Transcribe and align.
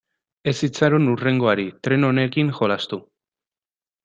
Ez 0.51 0.53
itxaron 0.67 1.05
hurrengoari, 1.11 1.67
tren 1.89 2.09
honekin 2.09 2.51
jolastu. 2.61 3.01